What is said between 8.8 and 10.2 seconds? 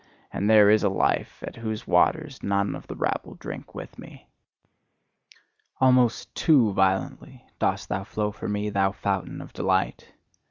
fountain of delight!